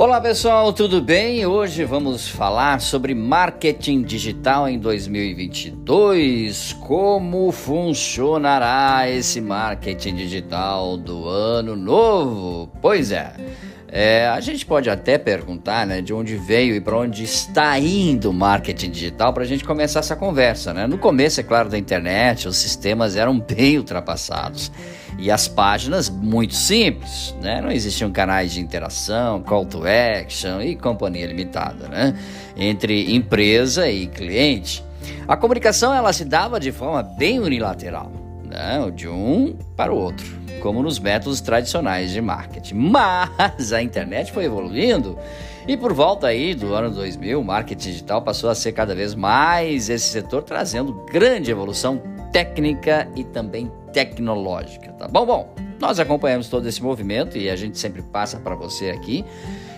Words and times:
Olá 0.00 0.18
pessoal, 0.18 0.72
tudo 0.72 1.02
bem? 1.02 1.44
Hoje 1.44 1.84
vamos 1.84 2.26
falar 2.26 2.80
sobre 2.80 3.14
marketing 3.14 4.00
digital 4.00 4.66
em 4.66 4.78
2022. 4.78 6.72
Como 6.72 7.52
funcionará 7.52 9.10
esse 9.10 9.42
marketing 9.42 10.14
digital 10.14 10.96
do 10.96 11.28
ano 11.28 11.76
novo? 11.76 12.72
Pois 12.80 13.12
é. 13.12 13.34
É, 13.92 14.28
a 14.28 14.38
gente 14.38 14.64
pode 14.64 14.88
até 14.88 15.18
perguntar 15.18 15.84
né, 15.84 16.00
de 16.00 16.14
onde 16.14 16.36
veio 16.36 16.76
e 16.76 16.80
para 16.80 16.96
onde 16.96 17.24
está 17.24 17.76
indo 17.76 18.30
o 18.30 18.32
marketing 18.32 18.90
digital 18.90 19.32
para 19.32 19.42
a 19.42 19.46
gente 19.46 19.64
começar 19.64 19.98
essa 19.98 20.14
conversa. 20.14 20.72
Né? 20.72 20.86
No 20.86 20.96
começo, 20.96 21.40
é 21.40 21.42
claro, 21.42 21.68
da 21.68 21.76
internet, 21.76 22.46
os 22.46 22.56
sistemas 22.56 23.16
eram 23.16 23.40
bem 23.40 23.78
ultrapassados 23.78 24.70
e 25.18 25.28
as 25.28 25.48
páginas 25.48 26.08
muito 26.08 26.54
simples. 26.54 27.34
Né? 27.42 27.60
Não 27.60 27.72
existiam 27.72 28.12
canais 28.12 28.52
de 28.52 28.60
interação, 28.60 29.42
call 29.42 29.66
to 29.66 29.82
action 29.84 30.62
e 30.62 30.76
companhia 30.76 31.26
limitada 31.26 31.88
né? 31.88 32.16
entre 32.56 33.12
empresa 33.12 33.90
e 33.90 34.06
cliente. 34.06 34.84
A 35.26 35.36
comunicação 35.36 35.92
ela 35.92 36.12
se 36.12 36.24
dava 36.24 36.60
de 36.60 36.70
forma 36.70 37.02
bem 37.02 37.40
unilateral, 37.40 38.12
né? 38.44 38.88
de 38.94 39.08
um 39.08 39.56
para 39.76 39.92
o 39.92 39.96
outro 39.96 40.39
como 40.60 40.82
nos 40.82 40.98
métodos 40.98 41.40
tradicionais 41.40 42.10
de 42.10 42.20
marketing. 42.20 42.74
Mas 42.90 43.72
a 43.72 43.82
internet 43.82 44.30
foi 44.30 44.44
evoluindo 44.44 45.18
e 45.66 45.76
por 45.76 45.92
volta 45.92 46.26
aí 46.26 46.54
do 46.54 46.74
ano 46.74 46.90
2000, 46.90 47.40
o 47.40 47.44
marketing 47.44 47.90
digital 47.90 48.22
passou 48.22 48.48
a 48.50 48.54
ser 48.54 48.72
cada 48.72 48.94
vez 48.94 49.14
mais 49.14 49.88
esse 49.88 50.08
setor 50.08 50.42
trazendo 50.42 50.92
grande 51.10 51.50
evolução 51.50 52.00
técnica 52.32 53.08
e 53.14 53.24
também 53.24 53.70
tecnológica, 53.92 54.92
tá 54.92 55.06
bom? 55.06 55.26
Bom, 55.26 55.54
nós 55.78 55.98
acompanhamos 55.98 56.48
todo 56.48 56.66
esse 56.68 56.82
movimento 56.82 57.36
e 57.36 57.50
a 57.50 57.56
gente 57.56 57.78
sempre 57.78 58.02
passa 58.02 58.38
para 58.38 58.54
você 58.54 58.90
aqui. 58.90 59.24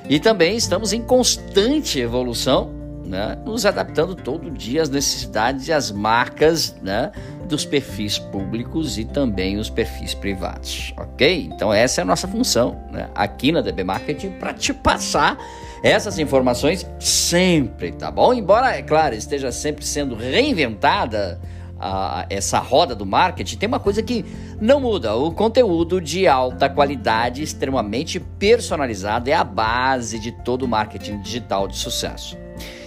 E 0.08 0.18
também 0.18 0.56
estamos 0.56 0.92
em 0.92 1.02
constante 1.02 2.00
evolução 2.00 2.81
né, 3.04 3.38
nos 3.44 3.66
adaptando 3.66 4.14
todo 4.14 4.50
dia 4.50 4.82
às 4.82 4.88
necessidades 4.88 5.68
e 5.68 5.72
às 5.72 5.90
marcas 5.90 6.74
né, 6.82 7.10
dos 7.48 7.64
perfis 7.64 8.18
públicos 8.18 8.98
e 8.98 9.04
também 9.04 9.58
os 9.58 9.68
perfis 9.68 10.14
privados, 10.14 10.94
ok? 10.96 11.50
Então 11.52 11.72
essa 11.72 12.00
é 12.00 12.02
a 12.02 12.04
nossa 12.04 12.28
função 12.28 12.80
né, 12.90 13.08
aqui 13.14 13.52
na 13.52 13.60
DB 13.60 13.84
Marketing 13.84 14.30
para 14.32 14.54
te 14.54 14.72
passar 14.72 15.36
essas 15.82 16.18
informações 16.18 16.86
sempre, 17.00 17.92
tá 17.92 18.10
bom? 18.10 18.32
Embora, 18.32 18.76
é 18.76 18.82
claro, 18.82 19.14
esteja 19.14 19.50
sempre 19.50 19.84
sendo 19.84 20.14
reinventada 20.14 21.40
a, 21.82 22.24
essa 22.30 22.60
roda 22.60 22.94
do 22.94 23.04
marketing, 23.04 23.56
tem 23.56 23.66
uma 23.66 23.80
coisa 23.80 24.02
que 24.02 24.24
não 24.60 24.80
muda: 24.80 25.16
o 25.16 25.32
conteúdo 25.32 26.00
de 26.00 26.28
alta 26.28 26.68
qualidade, 26.68 27.42
extremamente 27.42 28.20
personalizado, 28.20 29.28
é 29.28 29.34
a 29.34 29.42
base 29.42 30.20
de 30.20 30.30
todo 30.30 30.62
o 30.62 30.68
marketing 30.68 31.20
digital 31.20 31.66
de 31.66 31.76
sucesso. 31.76 32.41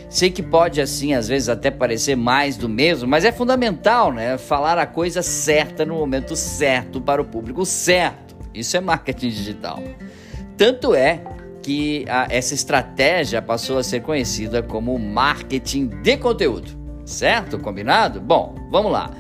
Sei 0.10 0.30
que 0.30 0.44
pode, 0.44 0.80
assim, 0.80 1.14
às 1.14 1.28
vezes 1.28 1.50
até 1.50 1.70
parecer 1.72 2.16
mais 2.16 2.56
do 2.58 2.70
mesmo, 2.70 3.08
mas 3.08 3.26
é 3.26 3.32
fundamental, 3.32 4.14
né? 4.14 4.38
Falar 4.38 4.78
a 4.78 4.86
coisa 4.86 5.22
certa 5.22 5.86
no 5.86 5.96
momento 5.96 6.36
certo 6.36 7.02
para 7.02 7.22
o 7.22 7.26
público 7.26 7.66
certo. 7.66 8.36
Isso 8.54 8.78
é 8.78 8.80
marketing 8.80 9.30
digital. 9.30 9.84
Tanto 10.58 10.96
é 10.96 11.22
que 11.62 12.06
a, 12.08 12.28
essa 12.30 12.54
estratégia 12.54 13.42
passou 13.42 13.78
a 13.78 13.84
ser 13.84 14.02
conhecida 14.02 14.62
como 14.62 14.98
marketing 14.98 15.88
de 15.88 16.18
conteúdo. 16.18 16.70
Certo? 17.06 17.60
Combinado? 17.60 18.22
Bom, 18.22 18.56
vamos 18.72 18.92
lá. 18.92 19.12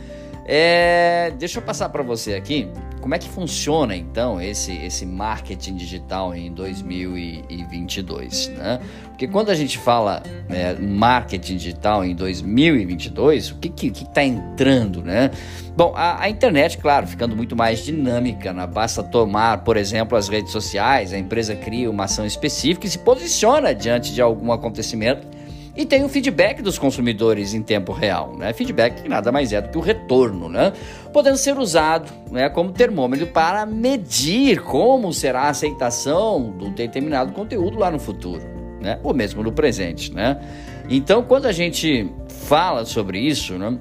É, 0.45 1.33
deixa 1.39 1.59
eu 1.59 1.63
passar 1.63 1.89
para 1.89 2.03
você 2.03 2.35
aqui 2.35 2.69
como 3.05 3.13
é 3.13 3.19
que 3.19 3.29
funciona 3.29 3.95
então 3.95 4.41
esse, 4.41 4.75
esse 4.77 5.05
marketing 5.05 5.75
digital 5.75 6.33
em 6.33 6.51
2022, 6.51 8.47
né? 8.47 8.79
Porque 9.09 9.27
quando 9.27 9.51
a 9.51 9.53
gente 9.53 9.77
fala 9.77 10.23
é, 10.49 10.73
marketing 10.73 11.57
digital 11.57 12.03
em 12.03 12.15
2022, 12.15 13.51
o 13.51 13.59
que 13.59 13.69
que 13.69 13.89
está 13.89 14.23
entrando, 14.23 15.03
né? 15.03 15.29
Bom, 15.77 15.93
a, 15.95 16.23
a, 16.23 16.29
internet, 16.31 16.79
claro, 16.79 17.05
ficando 17.05 17.35
muito 17.35 17.55
mais 17.55 17.85
dinâmica, 17.85 18.51
né? 18.51 18.65
basta 18.65 19.03
tomar, 19.03 19.63
por 19.63 19.77
exemplo, 19.77 20.17
as 20.17 20.27
redes 20.27 20.51
sociais, 20.51 21.13
a 21.13 21.17
empresa 21.19 21.55
cria 21.55 21.91
uma 21.91 22.05
ação 22.05 22.25
específica 22.25 22.87
e 22.87 22.89
se 22.89 22.97
posiciona 22.97 23.75
diante 23.75 24.15
de 24.15 24.21
algum 24.21 24.51
acontecimento 24.51 25.34
e 25.75 25.85
tem 25.85 26.05
o 26.05 26.09
feedback 26.09 26.61
dos 26.61 26.79
consumidores 26.79 27.53
em 27.53 27.61
tempo 27.61 27.91
real, 27.91 28.35
né? 28.37 28.53
Feedback 28.53 29.01
que 29.01 29.09
nada 29.09 29.29
mais 29.29 29.51
é 29.51 29.59
do 29.59 29.69
que 29.69 29.77
o 29.77 29.81
retorno, 29.81 30.47
né? 30.47 30.71
Podendo 31.11 31.37
ser 31.37 31.57
usado 31.57 32.11
né, 32.31 32.49
como 32.49 32.71
termômetro 32.71 33.27
para 33.27 33.65
medir 33.65 34.61
como 34.61 35.11
será 35.11 35.43
a 35.43 35.49
aceitação 35.49 36.51
do 36.51 36.69
determinado 36.69 37.33
conteúdo 37.33 37.77
lá 37.77 37.91
no 37.91 37.99
futuro, 37.99 38.41
né? 38.81 38.99
Ou 39.03 39.13
mesmo 39.13 39.43
no 39.43 39.51
presente, 39.51 40.13
né? 40.13 40.39
Então, 40.89 41.23
quando 41.23 41.45
a 41.45 41.51
gente 41.51 42.09
fala 42.47 42.85
sobre 42.85 43.19
isso, 43.19 43.57
né? 43.57 43.77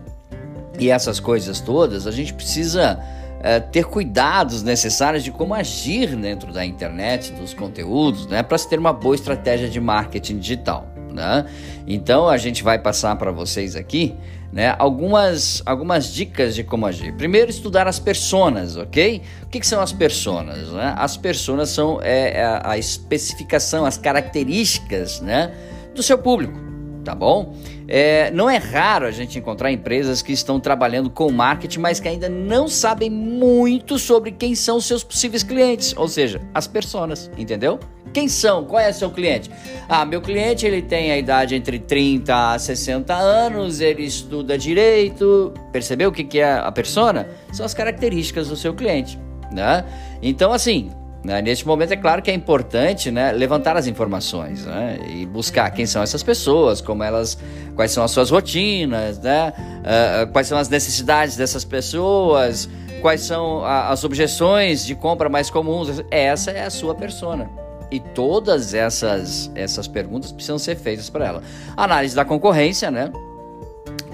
E 0.77 0.91
essas 0.91 1.21
coisas 1.21 1.61
todas, 1.61 2.09
a 2.09 2.11
gente 2.11 2.35
precisa 2.35 2.99
é, 3.41 3.61
ter 3.61 3.85
cuidados 3.85 4.65
necessários 4.65 5.23
de 5.23 5.31
como 5.31 5.55
agir 5.55 6.17
dentro 6.17 6.53
da 6.53 6.67
internet, 6.67 7.33
dos 7.35 7.55
conteúdos, 7.55 8.27
né? 8.27 8.43
Para 8.43 8.59
se 8.59 8.69
ter 8.69 8.81
uma 8.81 8.93
boa 8.93 9.15
estratégia 9.15 9.69
de 9.69 9.81
marketing 9.81 10.39
digital 10.39 10.94
né? 11.15 11.47
Então 11.87 12.29
a 12.29 12.37
gente 12.37 12.63
vai 12.63 12.79
passar 12.79 13.17
para 13.17 13.31
vocês 13.31 13.77
aqui, 13.77 14.15
né, 14.53 14.75
algumas, 14.79 15.63
algumas 15.67 16.13
dicas 16.13 16.55
de 16.55 16.63
como 16.63 16.87
agir. 16.87 17.13
Primeiro, 17.15 17.51
estudar 17.51 17.89
as 17.89 17.99
personas, 17.99 18.77
ok? 18.77 19.23
O 19.43 19.47
que, 19.47 19.59
que 19.59 19.67
são 19.67 19.81
as 19.81 19.93
personas? 19.93 20.69
Né? 20.69 20.95
As 20.97 21.17
personas 21.17 21.71
são 21.71 22.01
é, 22.03 22.41
é 22.41 22.61
a 22.63 22.79
especificação, 22.79 23.85
as 23.85 23.99
características, 23.99 25.21
né, 25.21 25.53
do 25.95 26.03
seu 26.03 26.19
público, 26.19 26.59
tá 27.05 27.15
bom? 27.15 27.55
É, 27.87 28.31
não 28.31 28.49
é 28.49 28.57
raro 28.57 29.07
a 29.07 29.11
gente 29.11 29.39
encontrar 29.39 29.71
empresas 29.71 30.23
que 30.23 30.33
estão 30.33 30.59
trabalhando 30.59 31.11
com 31.11 31.31
marketing, 31.31 31.81
mas 31.81 32.01
que 32.01 32.09
ainda 32.09 32.29
não 32.29 32.67
sabem 32.67 33.11
muito 33.11 33.99
sobre 33.99 34.33
quem 34.33 34.55
são 34.55 34.81
seus 34.81 35.05
possíveis 35.05 35.43
clientes, 35.43 35.95
ou 35.97 36.09
seja, 36.09 36.41
as 36.55 36.67
pessoas, 36.67 37.31
entendeu? 37.37 37.79
Quem 38.13 38.29
são? 38.29 38.65
Qual 38.65 38.81
é 38.81 38.93
seu 38.93 39.11
cliente? 39.11 39.51
Ah, 39.89 40.05
meu 40.05 40.23
cliente 40.23 40.65
ele 40.65 40.81
tem 40.81 41.11
a 41.11 41.19
idade 41.19 41.57
entre 41.57 41.81
30 41.81 42.53
a 42.53 42.59
60 42.59 43.13
anos, 43.13 43.81
ele 43.81 44.05
estuda 44.05 44.57
direito. 44.57 45.53
Percebeu 45.73 46.11
o 46.11 46.13
que, 46.13 46.23
que 46.23 46.39
é 46.39 46.55
a 46.55 46.71
persona? 46.71 47.29
São 47.53 47.67
as 47.67 47.75
características 47.75 48.49
do 48.49 48.57
seu 48.57 48.73
cliente, 48.73 49.19
né? 49.51 49.85
Então, 50.23 50.53
assim, 50.53 50.93
neste 51.25 51.67
momento 51.67 51.93
é 51.93 51.97
claro 51.97 52.21
que 52.21 52.31
é 52.31 52.35
importante 52.35 53.11
né, 53.11 53.33
levantar 53.33 53.77
as 53.77 53.87
informações 53.87 54.67
né, 54.67 54.99
e 55.09 55.25
buscar 55.25 55.71
quem 55.71 55.87
são 55.87 56.03
essas 56.03 56.23
pessoas, 56.23 56.83
como 56.83 57.03
elas, 57.03 57.39
quais 57.75 57.91
são 57.93 58.05
as 58.05 58.11
suas 58.11 58.31
rotinas, 58.31 59.19
né, 59.19 59.53
uh, 59.81 60.31
quais 60.33 60.47
são 60.47 60.59
as 60.59 60.69
necessidades 60.69 61.35
dessas 61.35 61.65
pessoas, 61.65 62.69
quais 63.01 63.23
são 63.23 63.65
a, 63.65 63.89
as 63.89 64.05
objeções 64.05 64.85
de 64.85 64.95
compra 64.95 65.31
mais 65.31 65.49
comuns. 65.49 66.05
Essa 66.11 66.51
é 66.51 66.67
a 66.67 66.71
sua 66.71 66.95
persona. 66.95 67.51
E 67.91 68.01
todas 68.01 68.75
essas, 68.75 69.51
essas 69.55 69.89
perguntas 69.89 70.31
precisam 70.31 70.59
ser 70.59 70.77
feitas 70.77 71.09
para 71.09 71.27
ela. 71.27 71.43
Análise 71.77 72.15
da 72.15 72.25
concorrência, 72.25 72.91
né? 72.91 73.11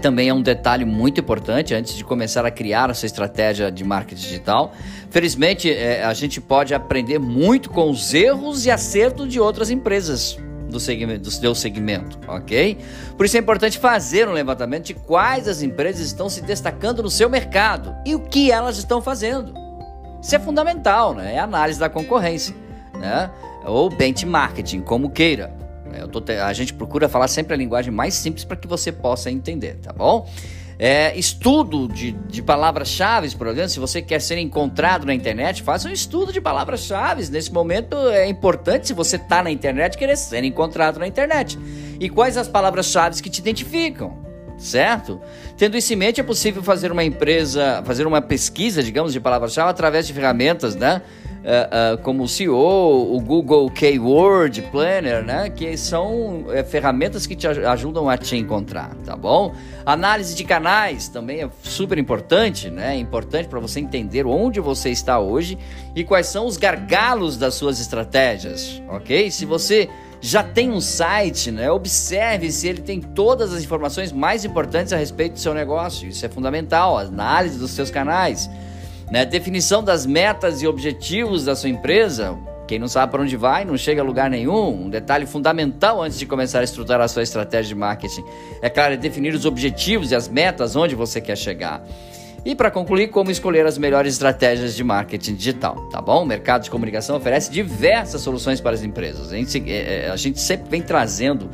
Também 0.00 0.28
é 0.28 0.34
um 0.34 0.40
detalhe 0.42 0.84
muito 0.84 1.20
importante 1.20 1.74
antes 1.74 1.94
de 1.94 2.04
começar 2.04 2.44
a 2.46 2.50
criar 2.50 2.94
sua 2.94 3.06
estratégia 3.06 3.70
de 3.70 3.84
marketing 3.84 4.22
digital. 4.22 4.72
Felizmente, 5.10 5.70
é, 5.70 6.02
a 6.02 6.14
gente 6.14 6.40
pode 6.40 6.74
aprender 6.74 7.18
muito 7.18 7.68
com 7.70 7.90
os 7.90 8.14
erros 8.14 8.64
e 8.64 8.70
acertos 8.70 9.28
de 9.28 9.38
outras 9.38 9.70
empresas 9.70 10.38
do, 10.70 10.80
segmento, 10.80 11.20
do 11.20 11.30
seu 11.30 11.54
segmento, 11.54 12.18
ok? 12.26 12.78
Por 13.16 13.26
isso 13.26 13.36
é 13.36 13.40
importante 13.40 13.78
fazer 13.78 14.28
um 14.28 14.32
levantamento 14.32 14.86
de 14.86 14.94
quais 14.94 15.46
as 15.48 15.62
empresas 15.62 16.06
estão 16.06 16.28
se 16.28 16.40
destacando 16.40 17.02
no 17.02 17.10
seu 17.10 17.28
mercado 17.28 17.94
e 18.06 18.14
o 18.14 18.20
que 18.20 18.50
elas 18.50 18.78
estão 18.78 19.02
fazendo. 19.02 19.52
Isso 20.22 20.34
é 20.34 20.38
fundamental, 20.38 21.14
né? 21.14 21.34
É 21.34 21.38
análise 21.38 21.78
da 21.78 21.88
concorrência, 21.88 22.54
né? 22.98 23.30
ou 23.64 23.90
benchmarking, 23.90 24.80
como 24.80 25.10
queira. 25.10 25.59
Tô, 26.10 26.22
a 26.42 26.52
gente 26.52 26.74
procura 26.74 27.08
falar 27.08 27.28
sempre 27.28 27.54
a 27.54 27.56
linguagem 27.56 27.92
mais 27.92 28.14
simples 28.14 28.44
para 28.44 28.56
que 28.56 28.66
você 28.66 28.90
possa 28.90 29.30
entender, 29.30 29.76
tá 29.76 29.92
bom? 29.92 30.28
É, 30.82 31.14
estudo 31.18 31.86
de, 31.86 32.12
de 32.12 32.42
palavras-chave, 32.42 33.36
por 33.36 33.48
exemplo, 33.48 33.68
se 33.68 33.78
você 33.78 34.00
quer 34.00 34.18
ser 34.18 34.38
encontrado 34.38 35.04
na 35.04 35.12
internet, 35.12 35.62
faça 35.62 35.86
um 35.86 35.92
estudo 35.92 36.32
de 36.32 36.40
palavras-chave. 36.40 37.30
Nesse 37.30 37.52
momento 37.52 37.94
é 38.08 38.26
importante, 38.26 38.86
se 38.86 38.94
você 38.94 39.16
está 39.16 39.42
na 39.42 39.50
internet, 39.50 39.98
querer 39.98 40.16
ser 40.16 40.42
encontrado 40.42 40.98
na 40.98 41.06
internet. 41.06 41.58
E 42.00 42.08
quais 42.08 42.38
as 42.38 42.48
palavras-chave 42.48 43.20
que 43.22 43.28
te 43.28 43.40
identificam? 43.40 44.29
Certo? 44.60 45.20
Tendo 45.56 45.76
isso 45.76 45.92
em 45.92 45.96
mente, 45.96 46.20
é 46.20 46.24
possível 46.24 46.62
fazer 46.62 46.92
uma 46.92 47.02
empresa, 47.02 47.82
fazer 47.84 48.06
uma 48.06 48.20
pesquisa, 48.20 48.82
digamos, 48.82 49.12
de 49.12 49.18
palavras-chave 49.18 49.70
através 49.70 50.06
de 50.06 50.12
ferramentas, 50.12 50.76
né? 50.76 51.02
Uh, 51.40 51.94
uh, 51.94 51.98
como 52.02 52.24
o 52.24 52.28
CEO, 52.28 53.16
o 53.16 53.18
Google 53.18 53.70
Keyword 53.70 54.60
Planner, 54.70 55.24
né? 55.24 55.48
Que 55.48 55.74
são 55.74 56.40
uh, 56.40 56.64
ferramentas 56.68 57.26
que 57.26 57.34
te 57.34 57.46
ajudam 57.46 58.10
a 58.10 58.18
te 58.18 58.36
encontrar, 58.36 58.94
tá 59.06 59.16
bom? 59.16 59.54
Análise 59.86 60.34
de 60.34 60.44
canais 60.44 61.08
também 61.08 61.42
é 61.42 61.48
super 61.62 61.96
importante, 61.96 62.68
né? 62.68 62.94
É 62.94 62.98
importante 62.98 63.48
para 63.48 63.58
você 63.58 63.80
entender 63.80 64.26
onde 64.26 64.60
você 64.60 64.90
está 64.90 65.18
hoje 65.18 65.56
e 65.96 66.04
quais 66.04 66.26
são 66.26 66.44
os 66.44 66.58
gargalos 66.58 67.38
das 67.38 67.54
suas 67.54 67.80
estratégias, 67.80 68.82
ok? 68.86 69.30
Se 69.30 69.46
você 69.46 69.88
já 70.20 70.42
tem 70.42 70.70
um 70.70 70.80
site, 70.80 71.50
né? 71.50 71.70
Observe 71.70 72.52
se 72.52 72.68
ele 72.68 72.82
tem 72.82 73.00
todas 73.00 73.52
as 73.54 73.62
informações 73.62 74.12
mais 74.12 74.44
importantes 74.44 74.92
a 74.92 74.96
respeito 74.96 75.34
do 75.34 75.38
seu 75.38 75.54
negócio. 75.54 76.08
Isso 76.08 76.24
é 76.26 76.28
fundamental, 76.28 76.98
análise 76.98 77.58
dos 77.58 77.70
seus 77.70 77.90
canais, 77.90 78.50
né? 79.10 79.24
Definição 79.24 79.82
das 79.82 80.04
metas 80.04 80.60
e 80.60 80.66
objetivos 80.66 81.44
da 81.44 81.56
sua 81.56 81.70
empresa. 81.70 82.36
Quem 82.68 82.78
não 82.78 82.86
sabe 82.86 83.10
para 83.10 83.22
onde 83.22 83.36
vai, 83.36 83.64
não 83.64 83.76
chega 83.76 84.00
a 84.00 84.04
lugar 84.04 84.30
nenhum. 84.30 84.84
Um 84.84 84.90
detalhe 84.90 85.26
fundamental 85.26 86.00
antes 86.02 86.18
de 86.18 86.26
começar 86.26 86.60
a 86.60 86.64
estruturar 86.64 87.00
a 87.00 87.08
sua 87.08 87.22
estratégia 87.22 87.68
de 87.68 87.74
marketing 87.74 88.22
é, 88.62 88.68
claro, 88.68 88.94
é 88.94 88.96
definir 88.96 89.34
os 89.34 89.44
objetivos 89.44 90.12
e 90.12 90.14
as 90.14 90.28
metas 90.28 90.76
onde 90.76 90.94
você 90.94 91.20
quer 91.20 91.36
chegar. 91.36 91.82
E 92.44 92.54
para 92.54 92.70
concluir, 92.70 93.08
como 93.08 93.30
escolher 93.30 93.66
as 93.66 93.76
melhores 93.76 94.14
estratégias 94.14 94.74
de 94.74 94.82
marketing 94.82 95.34
digital, 95.34 95.88
tá 95.90 96.00
bom? 96.00 96.22
O 96.22 96.26
mercado 96.26 96.62
de 96.62 96.70
comunicação 96.70 97.16
oferece 97.16 97.50
diversas 97.50 98.22
soluções 98.22 98.60
para 98.60 98.74
as 98.74 98.82
empresas. 98.82 99.30
A 99.30 99.36
gente, 99.36 99.70
é, 99.70 100.06
é, 100.06 100.10
a 100.10 100.16
gente 100.16 100.40
sempre 100.40 100.70
vem 100.70 100.80
trazendo 100.80 101.50